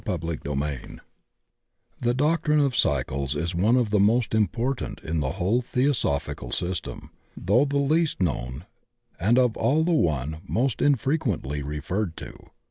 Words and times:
CHAPTER 0.03 0.29
XIV 0.35 0.99
THE 1.99 2.15
doctrine 2.15 2.59
of 2.59 2.75
Cycles 2.75 3.35
is 3.35 3.53
one 3.53 3.75
of 3.75 3.91
the 3.91 3.99
most 3.99 4.33
im 4.33 4.47
portant 4.47 4.99
in 5.03 5.19
the 5.19 5.33
whole 5.33 5.61
theosophical 5.61 6.49
system, 6.51 7.11
though 7.37 7.65
the 7.65 7.77
least 7.77 8.19
known 8.19 8.65
and 9.19 9.37
of 9.37 9.55
all 9.55 9.83
the 9.83 9.91
one 9.91 10.37
most 10.47 10.79
infre 10.79 11.19
quently 11.19 11.63
referred 11.63 12.17
to. 12.17 12.35